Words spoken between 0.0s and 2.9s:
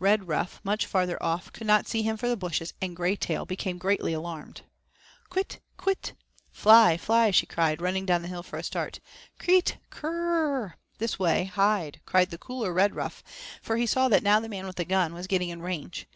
Redruff, much farther off, could not see him for the bushes,